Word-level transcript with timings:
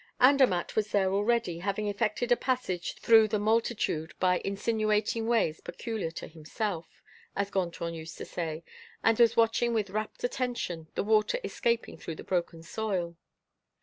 Andermatt 0.19 0.75
was 0.75 0.89
there 0.91 1.13
already, 1.13 1.59
having 1.59 1.87
effected 1.87 2.31
a 2.31 2.35
passage 2.35 2.95
through 2.95 3.27
the 3.27 3.37
multitude 3.37 4.15
by 4.19 4.41
insinuating 4.43 5.27
ways 5.27 5.61
peculiar 5.61 6.09
to 6.09 6.27
himself, 6.27 7.03
as 7.35 7.51
Gontran 7.51 7.93
used 7.93 8.17
to 8.17 8.25
say, 8.25 8.63
and 9.03 9.19
was 9.19 9.37
watching 9.37 9.75
with 9.75 9.91
rapt 9.91 10.23
attention 10.23 10.87
the 10.95 11.03
water 11.03 11.37
escaping 11.43 11.99
through 11.99 12.15
the 12.15 12.23
broken 12.23 12.63
soil. 12.63 13.15